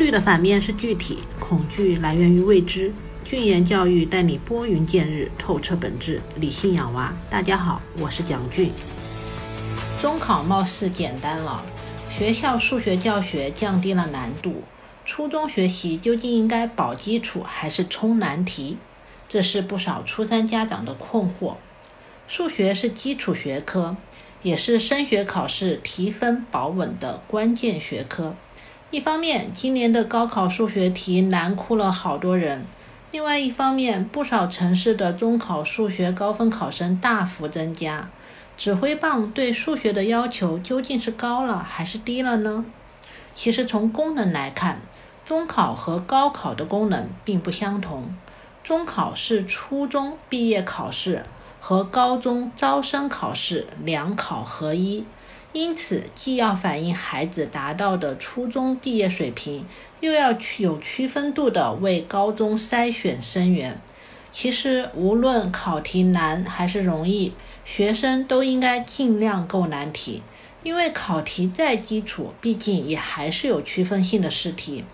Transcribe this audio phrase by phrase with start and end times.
[0.00, 2.90] 虑的反面是具体，恐惧来源于未知。
[3.22, 7.14] 俊言教育带你拨云见日，透彻本质，理性养娃。
[7.28, 8.72] 大家好，我是蒋俊。
[10.00, 11.62] 中考貌似简单了，
[12.16, 14.62] 学校数学教学降低了难度。
[15.04, 18.78] 初中学习究竟应该保基础还是冲难题？
[19.28, 21.56] 这是不少初三家长的困惑。
[22.26, 23.98] 数学是基础学科，
[24.42, 28.34] 也是升学考试提分保稳的关键学科。
[28.92, 32.66] 一方面，今年的高考数学题难哭了好多人。
[33.12, 38.10] 另外一方面，不少城市的中考数学高分考生大幅增加，
[38.56, 42.64] 指挥棒对数学的要求究竟是高了还是低了呢？
[43.32, 44.80] 其实从功能来看，
[45.24, 48.12] 中考和高考的功能并不相同。
[48.64, 51.24] 中考是初中毕业考试
[51.60, 55.04] 和高中招生考试两考合一。
[55.52, 59.66] 因此，既要反映孩子达到的初中毕业水平，
[59.98, 63.80] 又要有区分度的为高中筛选生源。
[64.30, 67.32] 其实，无论考题难还是容易，
[67.64, 70.22] 学生都应该尽量够难题，
[70.62, 74.84] 因为考题再基础，毕竟也还是有区分性的试题。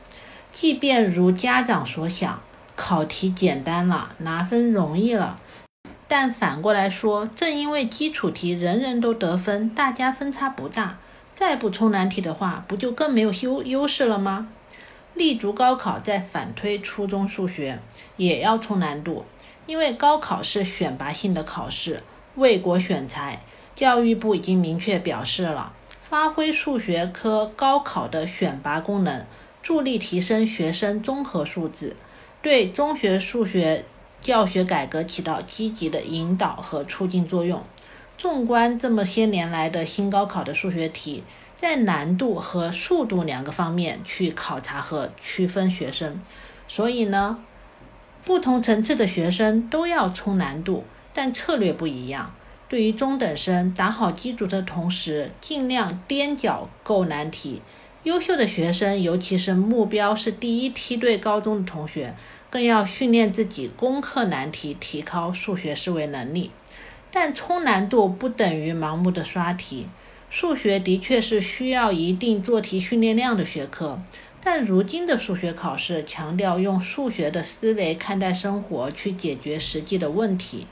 [0.50, 2.40] 即便如家长所想，
[2.74, 5.38] 考题简单了，拿分容易了。
[6.08, 10.98] 但反过来说，正因为基础题人人都得分，大家分差不大，
[11.34, 14.48] 再不冲难题的话，不就更没有优优势了吗？
[15.14, 17.80] 立足高考再反推初中数学，
[18.16, 19.24] 也要冲难度，
[19.66, 22.02] 因为高考是选拔性的考试，
[22.36, 23.40] 为国选才。
[23.74, 25.72] 教育部已经明确表示了，
[26.08, 29.26] 发挥数学科高考的选拔功能，
[29.62, 31.96] 助力提升学生综合素质，
[32.40, 33.84] 对中学数学。
[34.26, 37.62] 教学改革起到积极的引导和促进作用。
[38.18, 41.22] 纵观这么些年来的新高考的数学题，
[41.54, 46.20] 在难度和速度两个方面去考察和区分学生。
[46.66, 47.38] 所以呢，
[48.24, 50.82] 不同层次的学生都要冲难度，
[51.14, 52.34] 但策略不一样。
[52.68, 57.62] 对于中等生，打好基础的同时，尽量踮脚够难题。
[58.02, 62.12] 优秀的学生，尤其是目标是第一梯队高中的同学。
[62.56, 66.50] 更要训练自己攻克难题，提高数学思维能力。
[67.12, 69.88] 但冲难度不等于盲目的刷题。
[70.30, 74.00] 数学的确是需要一定做题训练量的学科，
[74.42, 80.66] 但如今的数学考试强调用数学的思维看待生活，去解决实际的问题。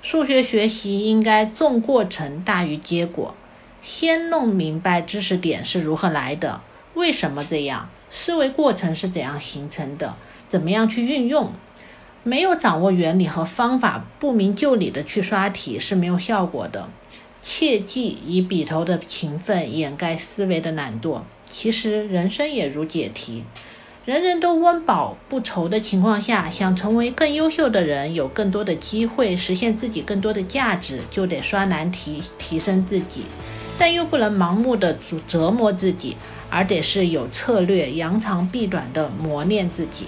[0.00, 3.34] 数学学习应该重过程大于结果，
[3.82, 6.60] 先弄明白知识点是如何来的，
[6.96, 10.16] 为什么这样，思维过程是怎样形成的。
[10.48, 11.52] 怎么样去运用？
[12.22, 16.88] 没有掌握原理和方法，不明就里的去刷题是没有效果的。
[17.42, 21.20] 切忌以笔头的勤奋掩盖思维的懒惰。
[21.48, 23.44] 其实人生也如解题，
[24.04, 33.22] 人人都温饱不愁的情况下，想成为更优秀的人，有更多的机会实现自己更多的价值，就得刷难题提升自己，
[33.78, 34.96] 但又不能盲目的
[35.28, 36.16] 折磨自己，
[36.50, 40.06] 而得是有策略、扬长避短的磨练自己。